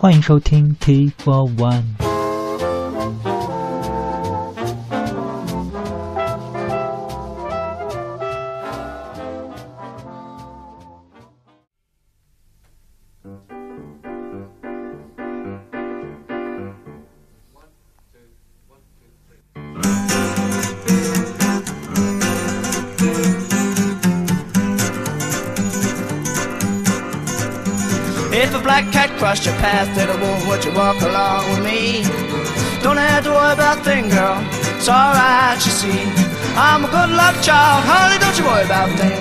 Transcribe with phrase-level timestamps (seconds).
[0.00, 2.07] 欢迎收听 T Four One。
[36.60, 39.14] I'm a good luck child, honey, don't you worry about thing.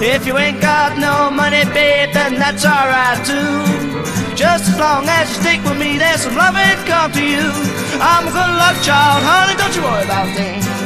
[0.00, 3.60] If you ain't got no money, babe, then that's alright too.
[4.34, 7.52] Just as long as you stick with me, there's some love ain't come to you.
[8.00, 10.77] I'm a good luck child, honey, don't you worry about a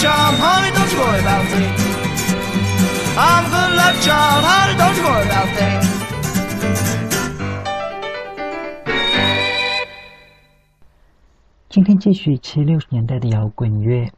[0.00, 0.70] charm, honey.
[0.72, 1.68] Don't you worry about me.
[3.16, 4.74] I'm good luck charm, honey.
[4.80, 5.86] Don't you worry about things.
[11.68, 14.10] 今天继续一期六十年代的摇滚乐。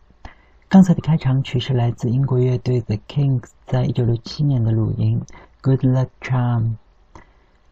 [0.69, 5.21] 刚才的开场曲是来自英国乐队 The Kings 在一九六七年的录音
[5.61, 6.63] 《Good Luck Charm》。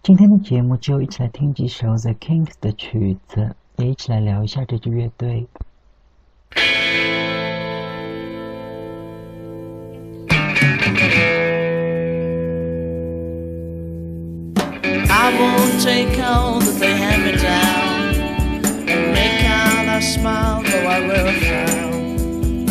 [0.02, 5.46] 今天的节目就一起来听几首 The Kings 的曲子，也一起来聊一下这支乐队。
[15.12, 17.80] I won't take all that they hand me down
[19.12, 21.92] make out I smile though I a frown.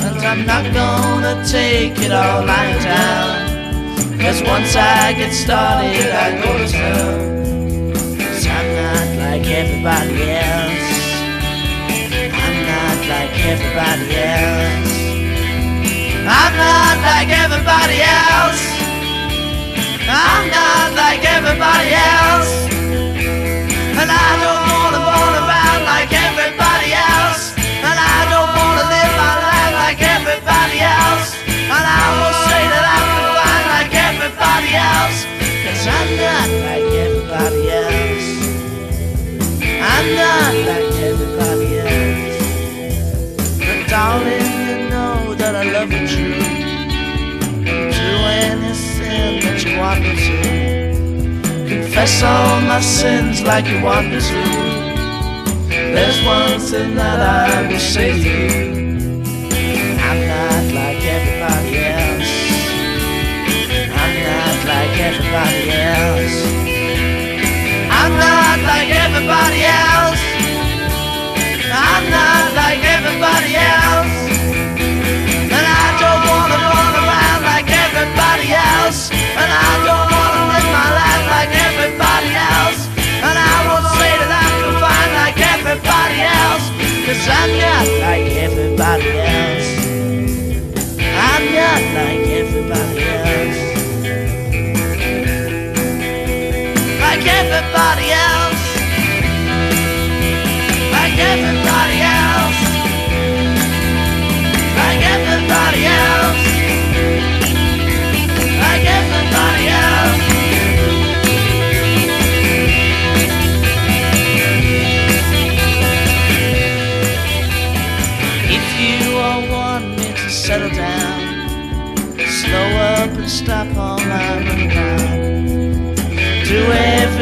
[0.06, 4.20] And I'm not gonna take it all lying down.
[4.20, 7.94] Cause once I get started, I go to town.
[8.20, 10.90] Cause I'm not like everybody else.
[12.44, 14.89] I'm not like everybody else.
[16.30, 18.62] I'm not like everybody else.
[20.06, 22.52] I'm not like everybody else.
[23.98, 27.58] And I don't wanna run around like everybody else.
[27.58, 31.34] And I don't wanna live my life like everybody else.
[31.50, 35.18] And I will say that I'm fine like everybody else.
[35.66, 38.28] Cause I'm not like everybody else.
[39.82, 42.38] I'm not like everybody else.
[43.66, 44.39] But darling,
[49.80, 50.38] want me to.
[51.70, 54.42] Confess all my sins like you want me to.
[55.96, 59.24] There's one thing that I will say to you.
[60.08, 62.50] I'm not like everybody else
[64.02, 66.38] I'm not like everybody else.
[68.00, 70.24] I'm not like everybody else.
[71.72, 73.89] I'm not like everybody else.
[87.20, 89.29] sunglasses like everybody.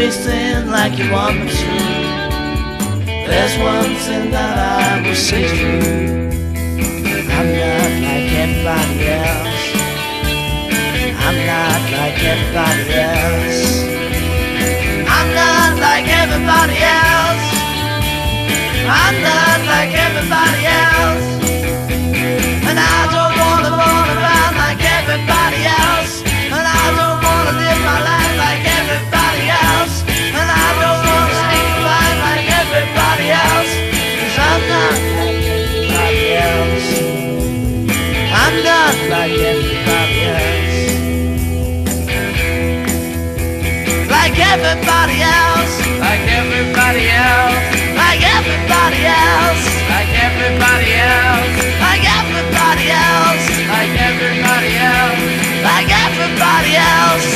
[0.08, 1.72] racing like you want me to.
[3.28, 5.84] There's one thing that I wish is true.
[7.36, 9.64] I'm not like everybody else.
[11.26, 13.60] I'm not like everybody else.
[15.18, 17.46] I'm not like everybody else.
[19.04, 21.28] I'm not like everybody else.
[22.70, 26.14] And I don't wanna run around like everybody else.
[26.56, 29.17] And I don't wanna live my life like everybody
[39.28, 40.94] like everybody else.
[44.10, 45.74] Like everybody else.
[46.02, 47.64] Like everybody else.
[47.98, 49.64] Like everybody else.
[49.90, 51.48] Like everybody else.
[51.84, 53.46] Like everybody else.
[53.68, 55.24] Like everybody else.
[55.64, 57.28] Like everybody else.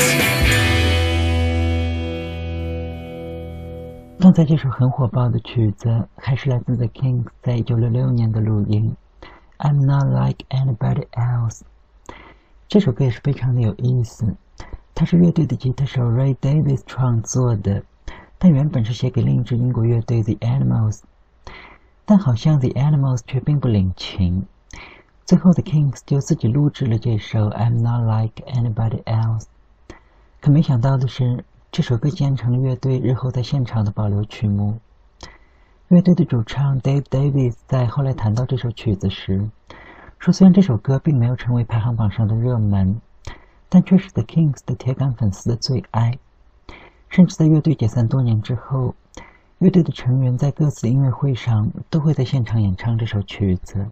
[4.20, 8.96] 刚才这首很火爆的曲子还是来自 The Kings 在一九六六年的录音，
[9.68, 11.62] 《I'm Not Like Anybody Else》。
[12.72, 14.34] 这首歌也是非常的有意思，
[14.96, 17.84] 它是乐队的吉他手 Ray Davis 创作的，
[18.40, 21.02] 但原本是写给另一支英国乐队 The Animals，
[22.06, 24.46] 但好像 The Animals 却并不领情，
[25.26, 29.48] 最后 The Kings 就自己录制了这首 I'm not like anybody else。
[30.40, 34.80] 可没想到的是，这首歌竟然成了乐队日后在现场的保留曲目。
[35.90, 39.50] 乐队的主唱 Dave Davis 在后来谈到这首曲子时，
[40.22, 43.02] 说虽然这首歌并没有成为排行榜上的热门，
[43.70, 46.20] 但却是 The Kings 的铁杆粉丝的最爱。
[47.10, 48.94] 甚至在乐队解散多年之后，
[49.58, 53.90] 乐队的成员在各自的音乐会上都会在现场演唱这首曲子。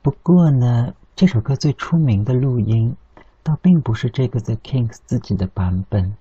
[0.00, 2.96] 不过呢，这首歌最出名的录音。
[3.44, 6.16] 倒并不是这个 The Kings 自己的版本。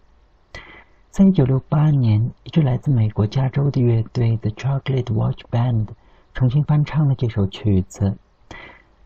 [1.11, 5.89] 在一九六八年，一支来自美国加州的乐队 The Chocolate Watch Band
[6.33, 8.17] 重新翻唱了这首曲子，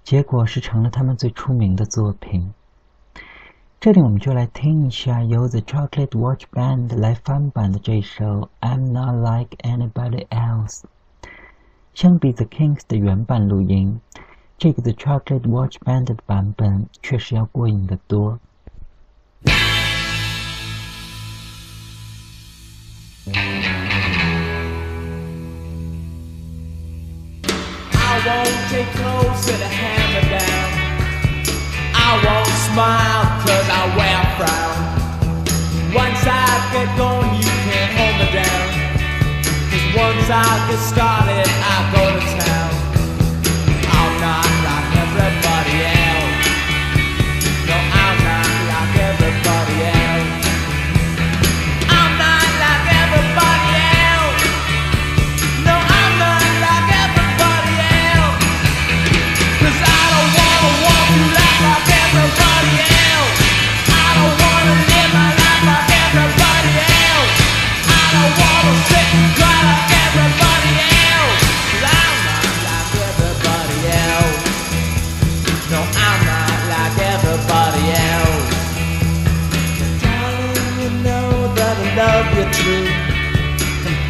[0.05, 2.53] 结果是成了他们最出名的作品。
[3.81, 10.83] 这里我们就来听一下由 The Chocolate Watch Band 来翻版的这首 I'm Not Like Anybody Else。
[11.95, 14.01] 相比 The Kings 的原版录音。
[14.61, 18.39] 这个 The Chocolate Watch Band 的版本确实要过瘾得多。
[28.13, 29.94] I won't take clothes to the
[32.76, 34.76] smile cause I wear a frown.
[35.96, 36.44] Once I
[36.76, 38.68] get going, you can't hold me down.
[39.72, 41.05] Cause once I get started,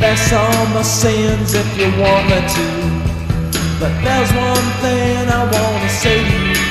[0.06, 2.68] Confess all my sins if you want me to.
[3.80, 6.62] But there's one thing I wanna say to you.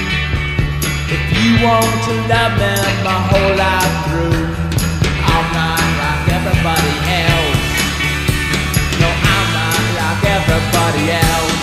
[1.16, 4.38] If you want to love me my whole life through,
[5.34, 6.94] I'm not like everybody
[7.26, 7.62] else.
[9.02, 11.53] No, I'm not like everybody else.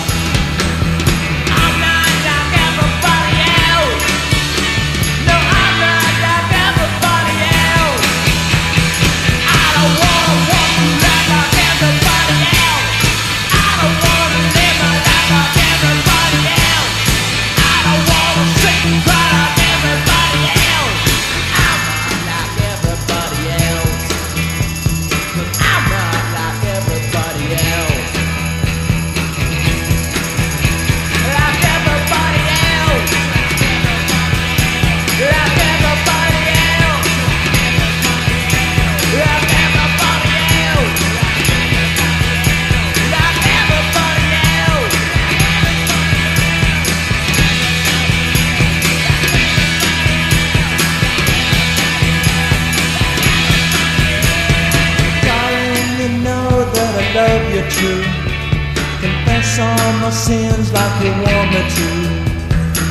[60.12, 61.88] Sins like you want me to.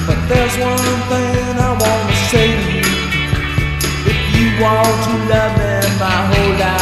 [0.08, 0.78] But there's one
[1.10, 2.92] thing I wanna say to you.
[4.12, 6.81] If you want to love me my whole life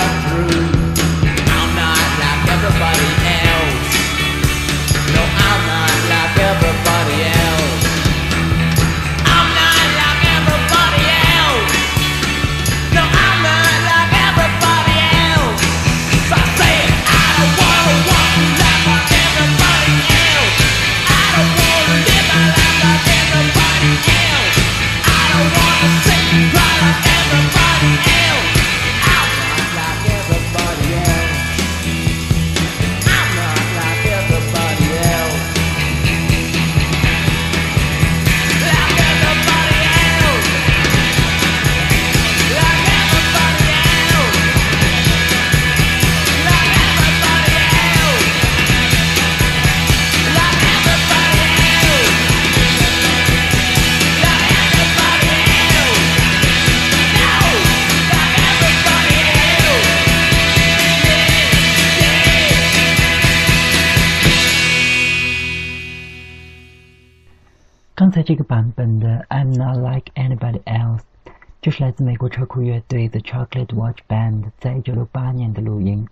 [69.57, 70.99] Not Like Anybody Else》
[71.61, 76.07] 就是来自美国车库乐队 The Chocolate Watch Band 在一九六八年的录音，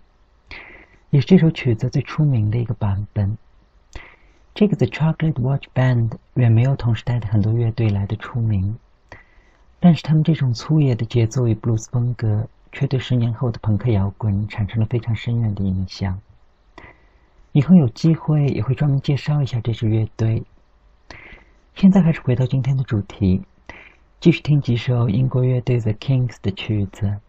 [1.10, 3.38] 也是这首曲子最出名的一个版本。
[4.54, 8.76] 这个 The Chocolate Watch Band 远没有同时代的很多乐队来的出名，
[9.80, 16.20] 但是他们这种粗野的节奏与布鲁斯风格，却对十年后的朋克摇滚产生了非常深远的影响。
[17.52, 20.42] 以后有机会也会专门介绍一下这支乐队。
[21.80, 23.40] 现在开始回到今天的主题，
[24.18, 27.20] 继续听几首英国乐队 The Kings 的曲子。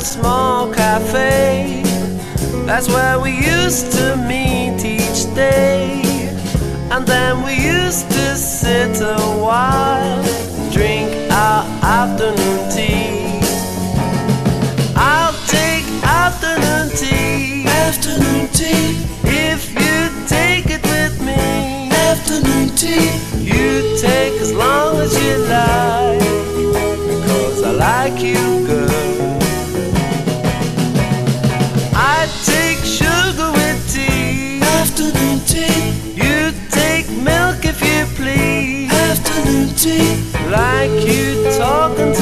[0.00, 1.82] That small cafe.
[2.66, 6.02] That's where we used to meet each day.
[6.90, 10.22] And then we used to sit a while,
[10.72, 13.40] drink our afternoon tea.
[14.96, 17.66] I'll take afternoon tea.
[17.66, 19.04] Afternoon tea.
[19.24, 21.90] If you take it with me.
[22.08, 23.10] Afternoon tea.
[23.38, 24.89] You take as long
[39.82, 42.19] Like you talking to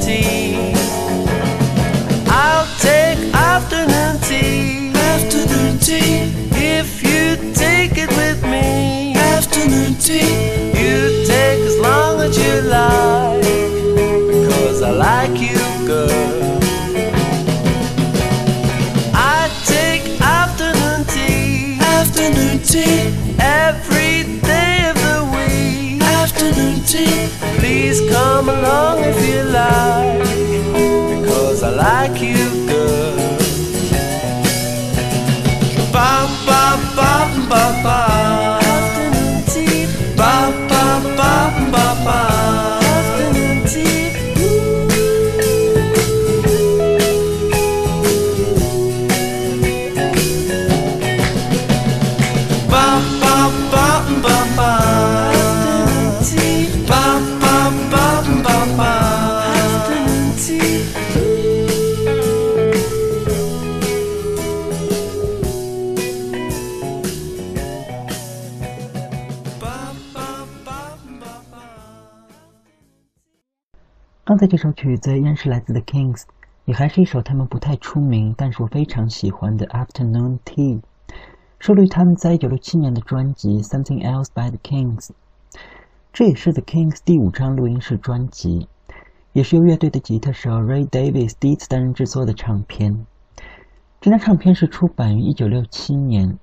[0.00, 0.72] tea.
[2.26, 4.92] I'll take afternoon tea.
[4.94, 6.32] Afternoon tea.
[6.52, 9.14] If you take it with me.
[9.16, 10.60] Afternoon tea.
[10.80, 13.42] You take as long as you like.
[14.26, 16.60] Because I like you, girl.
[19.14, 21.78] I take afternoon tea.
[21.80, 23.12] Afternoon tea.
[23.38, 24.09] Every
[28.50, 30.22] Along if you like.
[31.22, 32.19] Because I like
[74.40, 76.22] 刚才这首曲子依然是来自 The Kings，
[76.64, 80.80] 也还是一首他们不太出名，但是我非常喜欢的 Afternoon Tea，
[81.58, 85.10] 收录于他们在1967年的专辑 Something Else by the Kings。
[86.14, 88.66] 这也是 The Kings 第五张录音室专辑，
[89.34, 93.04] 也是由乐队的吉他手 Ray Davis 第一次担任制作的唱片。
[94.00, 96.38] 这张唱片是出版于1967年，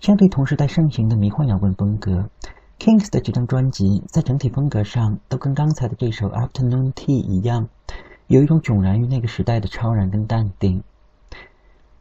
[0.00, 2.28] 相对同时代盛行的迷幻摇滚风格。
[2.78, 7.68] Kings 的这张专辑在整体风格上都跟刚才的这首 Afternoon Tea 一样，
[8.26, 10.82] 有一种迥然于那个时代的超然跟淡定。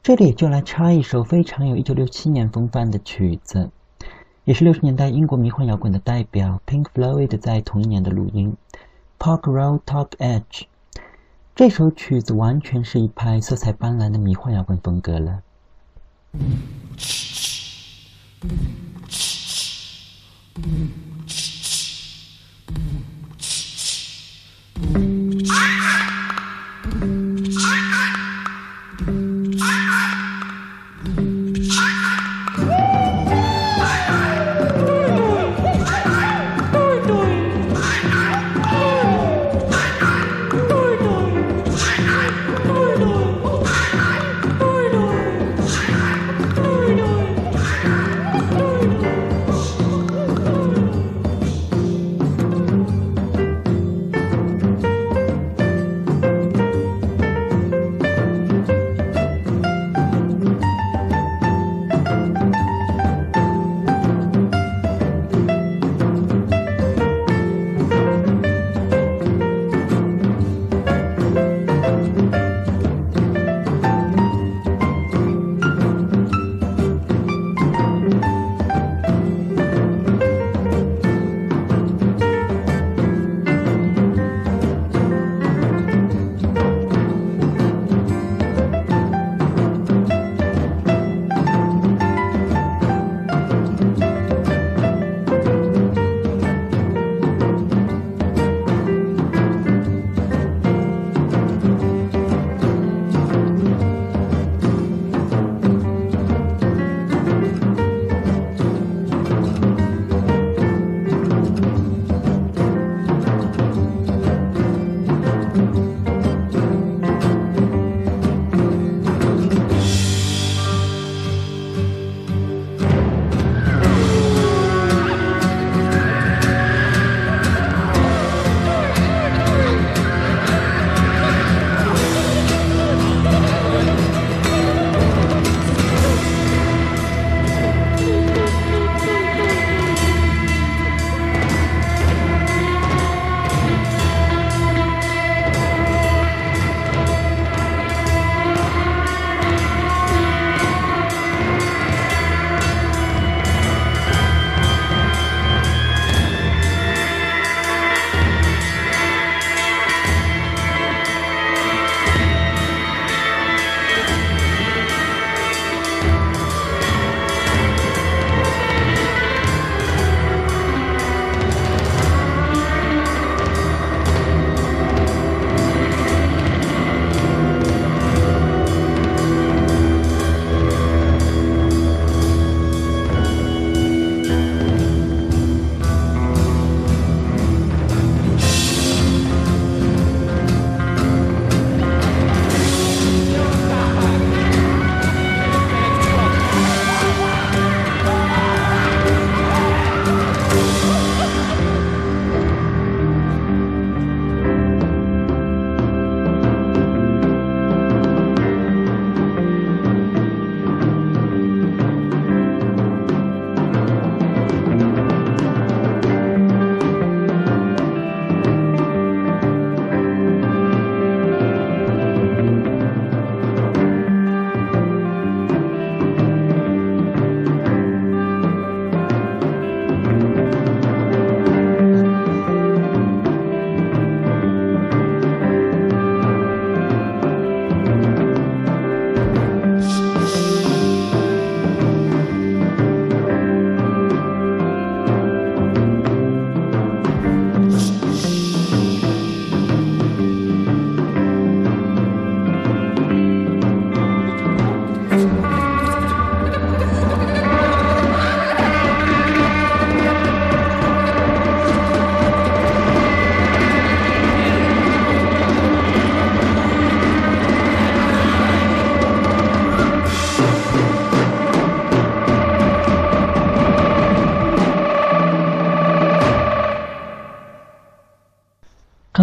[0.03, 3.71] 这里就来插一首非常有1967年风范的曲子，
[4.43, 8.55] 也是60年代英国迷幻摇滚的代表 Pink Floyd 在同一年的录音，
[9.17, 10.43] 《Park Road Talk Edge》
[11.55, 15.41] 这首曲子完全是一派色彩斑斓的迷幻摇滚风格了。
[20.57, 20.61] Ah!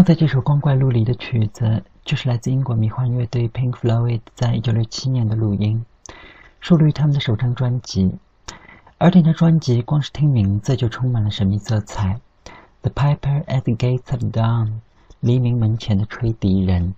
[0.02, 5.86] 刚才这首光怪陆离的曲子，就是来自英国迷幻乐队 Pink Floyd 在1967年的录音，
[6.60, 8.16] 收录于他们的首张专辑。
[8.98, 12.18] 而这张专辑光是听名字就充满了神秘色彩，
[12.80, 14.66] 《The Piper at the Gates of Dawn》
[15.20, 16.96] 黎明门前的吹笛人。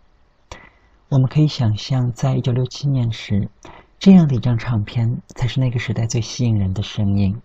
[1.11, 3.51] 我们可以想象，在1967年时，
[3.99, 7.39] 这样的一张唱片才是那个时代最吸引人的声音，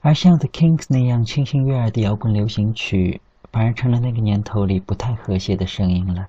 [0.00, 3.20] 而像 The Kings 那样清新悦耳的摇滚流行曲。
[3.52, 6.28] 反而成了那个年头里不太和谐的声音了。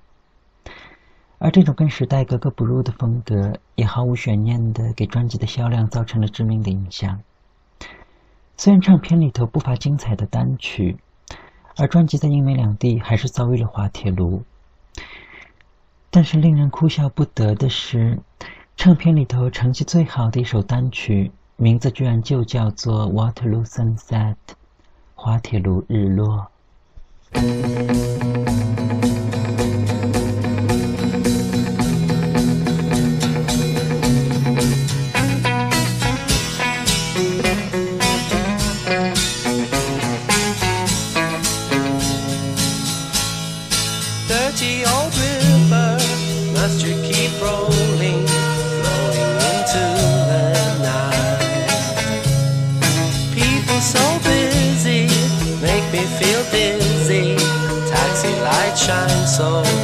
[1.37, 7.21] 而这种跟时代格格不入的风格，也毫无悬念的给专辑的销量造成了致命的影响。
[8.57, 10.97] 虽然唱片里头不乏精彩的单曲，
[11.77, 14.43] 而专辑在英美两地还是遭遇了滑铁卢。
[16.09, 18.19] 但是令人哭笑不得的是，
[18.75, 24.35] 唱片里头成绩最好的一首单曲，名字居然就叫做《Waterloo Sunset》
[25.15, 26.48] （滑铁卢日落）。
[27.35, 29.08] Música
[59.51, 59.78] Oh.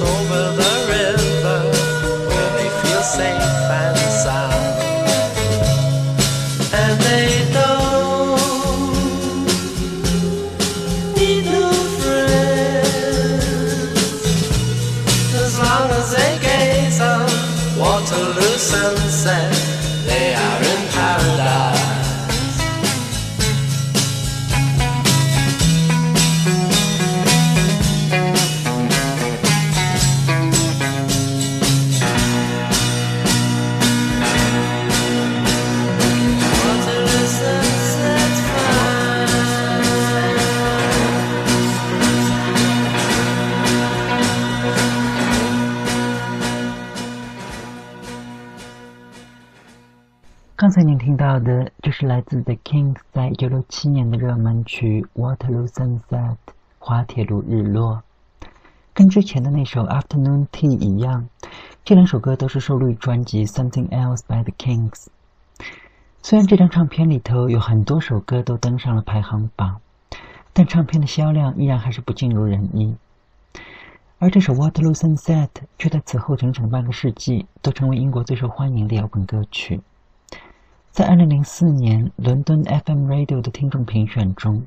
[0.00, 1.60] Over the river
[2.28, 4.57] where they feel safe and sound.
[51.38, 56.00] 好的就是来自 The Kings 在1967年的热门曲《Waterloo Sunset》
[56.80, 58.02] 滑铁卢日落。
[58.92, 61.28] 跟之前的那首《Afternoon Tea》一样，
[61.84, 64.90] 这两首歌都是收录于专辑《Something Else by the Kings》。
[66.22, 69.80] 虽然这张唱片里头有很多首歌都登上了排行榜，
[70.52, 72.96] 但唱片的销量依然还是不尽如人意。
[74.18, 75.46] 而这首《Waterloo Sunset》
[75.78, 79.80] 却在此后整整半个世纪都成为英国最受欢迎的摇滚歌曲。
[80.98, 84.66] 在2004年伦敦 FM Radio 的听众评选中，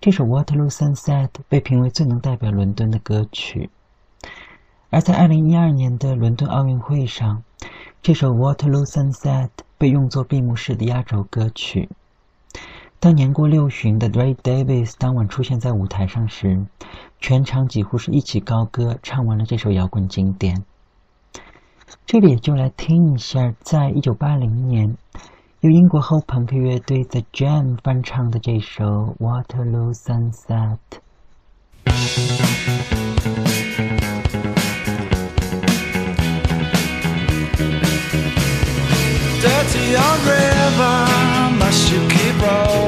[0.00, 3.68] 这首《Waterloo Sunset》被评为最能代表伦敦的歌曲。
[4.90, 7.42] 而在2012年的伦敦奥运会上，
[8.00, 11.88] 这首《Waterloo Sunset》被用作闭幕式的压轴歌曲。
[13.00, 16.64] 当年过六旬的 Ray Davis 当晚出现在舞台上时，
[17.18, 20.62] 全场几乎是一起高歌，唱完了这首摇滚经典。
[22.06, 24.96] 这里就来听一下，在1980年。
[25.61, 28.83] 由英国后朋克乐队 The Jam 翻唱的这首《
[29.17, 30.77] Waterloo Sunset》。
[39.41, 41.07] Dirty old river,
[41.59, 42.84] must you keep rolling,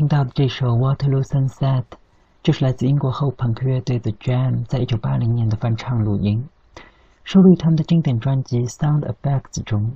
[0.00, 1.82] 听到的这首《Waterloo Sunset》，
[2.42, 6.48] 就是来自英国后朋克乐队 The Jam 在一九八零年的翻唱录音，
[7.22, 9.94] 收录于他们的经典专辑《Sound Effects》中。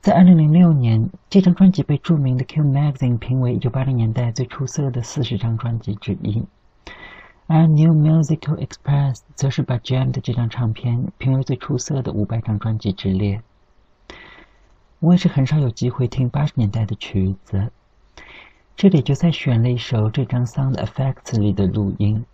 [0.00, 6.46] 在二零零六年，这张专辑被著名的 Q Magazine 评为一九八零年代最出色的四十张专辑之一，
[7.48, 13.42] 而 New Musical Express 则是把 Jam 的这张唱片评为最出色的五百张专辑之列。
[15.00, 17.72] 我也是很少有机会听八十年代的曲子。
[18.76, 22.24] 这里就再选了一首这张《Sound Effects》里的录音，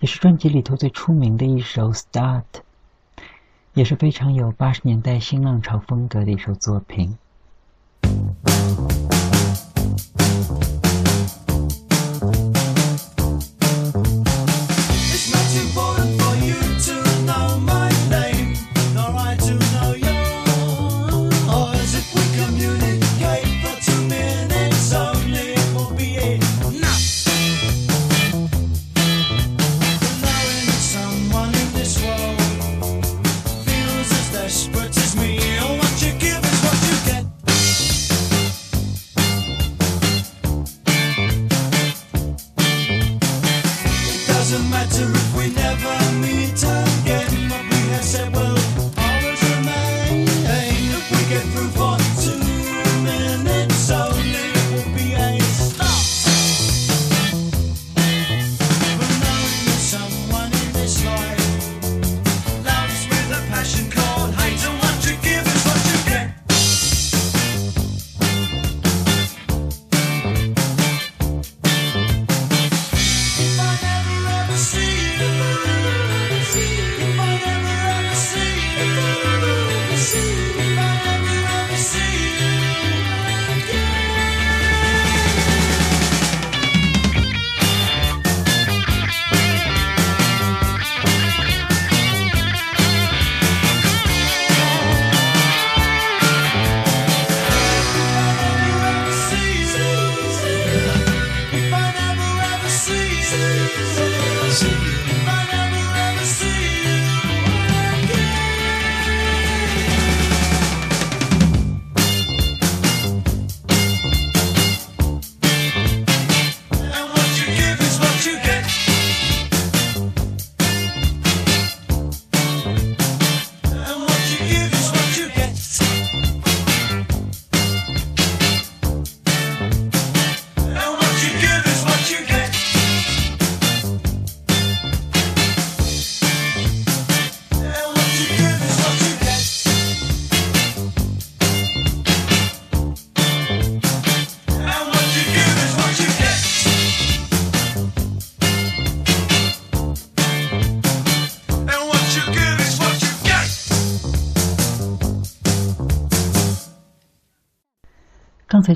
[0.00, 2.42] 也是专辑里头最出名的一首《Start》，
[3.72, 7.16] 也是非常有八十年代新浪潮风格的一首作品。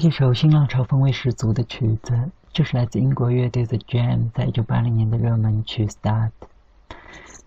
[0.02, 6.30] 这首新浪潮风味十足的曲子，就是来自英国乐队 The Jam 在一九八零年的热门曲《Start》。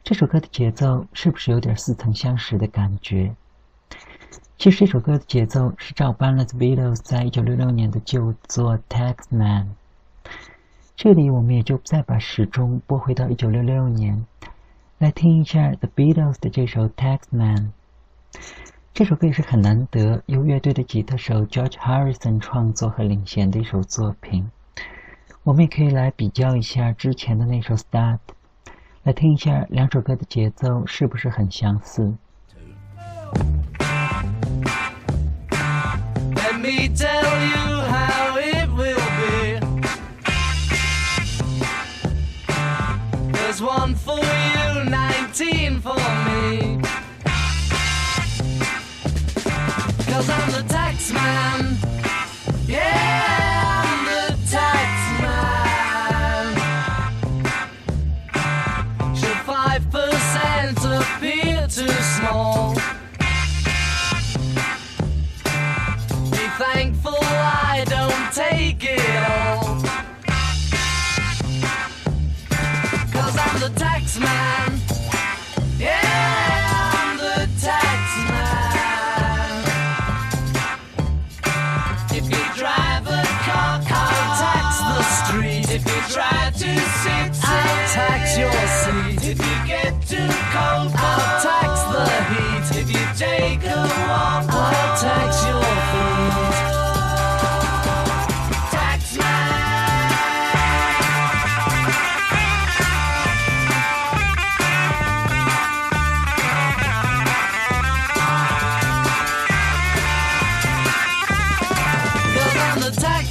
[0.04, 3.36] 这首歌的节奏是不是有点似曾相识的感觉？
[4.60, 9.66] 其实这首歌的节奏是照搬了 The Beatles 在一九六六年的旧作《Taxman》。
[10.96, 14.28] 这里我们也就再把时钟拨回到一九六六年，
[15.00, 17.58] 来听一下 The Beatles 的这首《Taxman》。
[18.96, 24.52] 这首歌也是很难得由乐队的吉他手 George Harrison 创作和领衔的一首作品。
[25.42, 28.20] 我们也可以来比较一下之前的那首《Start》，
[29.02, 32.14] 来听一下两首歌的节奏是不是很相似。
[36.36, 39.60] Let me tell you how it will be.
[43.32, 46.03] There's one for you, 19 for
[51.04, 51.62] Smile.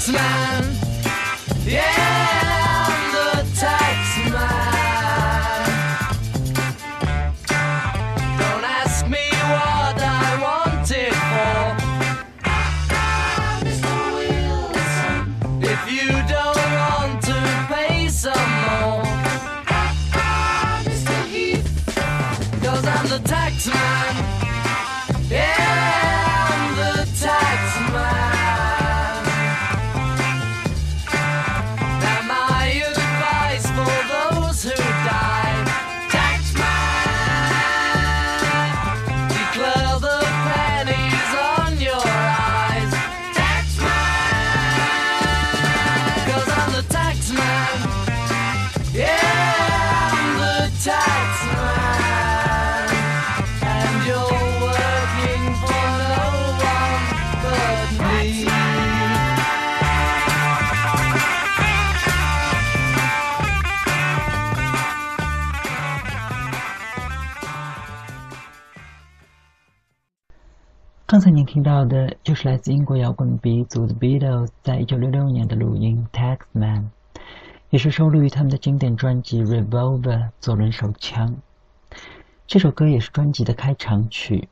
[0.08, 0.64] Man.
[1.64, 2.41] Yeah,
[71.52, 76.80] 听到的就是来自英国摇滚鼻祖 The Beatles 在一九六六年的录音《Taxman》，
[77.68, 80.00] 也是收录于他们的经典专辑《Revolver》
[80.40, 81.36] 左轮手枪。
[82.46, 84.48] 这首歌也是专辑的开场曲，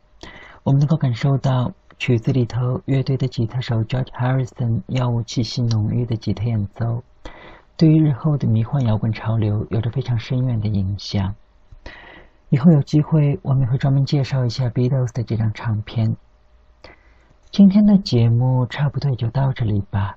[0.63, 7.03] 我们能够感受到曲子里头乐队的吉他手 George Harrison 药物气息浓郁的吉他演奏，
[7.79, 11.35] 对于日后的迷幻摇滚潮流有着非常深远的影响。
[12.51, 16.15] 以后有机会，我们会专门介绍一下 Beatles 的这张唱片。
[17.53, 20.17] 今天的节目差不多也就到这里吧。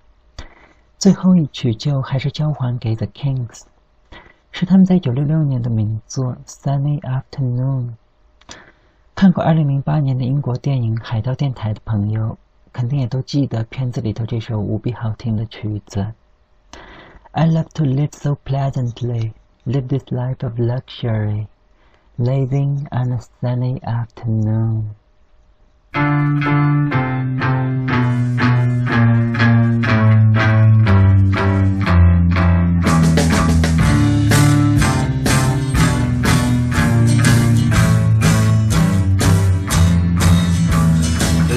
[1.00, 3.64] 最后一曲就还是交还给 The Kings，
[4.52, 7.90] 是他们在1966年的名作《Sunny Afternoon》。
[9.16, 12.38] 看过2008年的英国电影《海盗电台》的朋友，
[12.72, 16.14] 肯定也都记得片子里头这首无比好听的曲子。
[17.32, 19.34] I love to live so pleasantly,
[19.66, 21.48] live this life of luxury,
[22.20, 24.92] living on a sunny afternoon.
[25.94, 26.00] The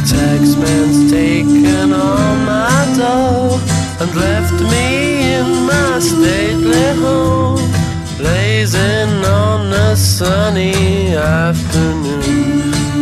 [0.04, 3.58] taxman's taken all my dough
[4.00, 7.70] and left me in my stately home,
[8.18, 12.35] blazing on a sunny afternoon.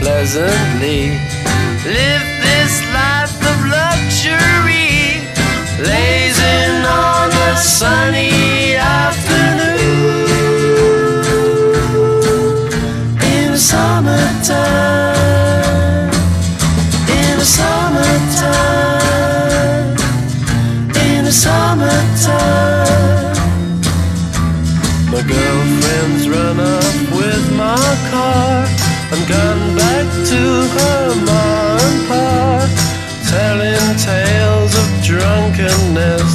[0.00, 1.49] Pleasantly.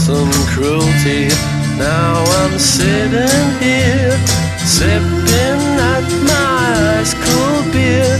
[0.09, 1.29] And cruelty.
[1.77, 4.11] Now I'm sitting here,
[4.59, 8.19] sipping at my ice cold beer,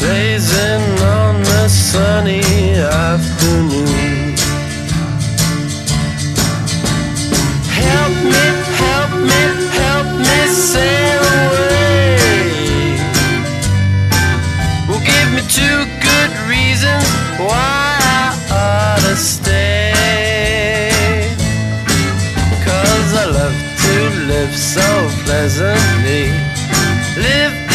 [0.00, 2.40] blazing on the sunny
[2.74, 4.34] afternoon.
[7.84, 8.46] Help me,
[8.80, 9.42] help me,
[9.76, 12.16] help me sail away.
[14.88, 17.06] Well, give me two good reasons
[17.38, 19.45] why I ought to stay.
[25.46, 26.32] Pleasantly.
[27.22, 27.65] Live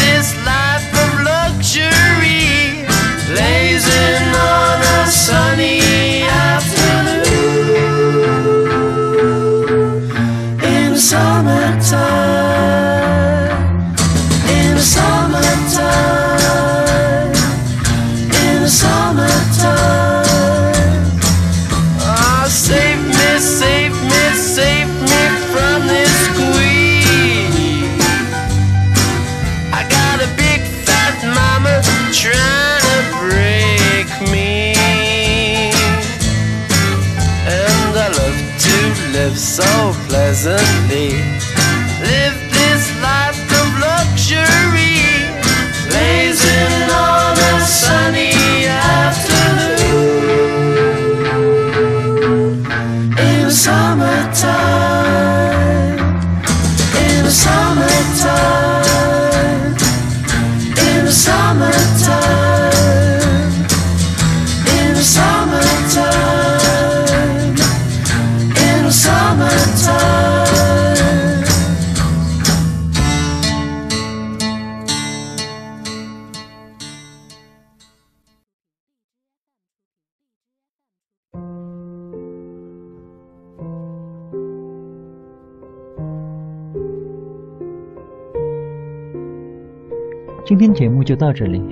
[90.52, 91.62] 今天节目就到这里，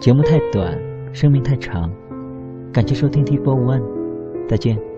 [0.00, 0.78] 节目太短，
[1.12, 1.90] 生命太长，
[2.72, 3.82] 感谢收听 T Four One，
[4.46, 4.91] 再见。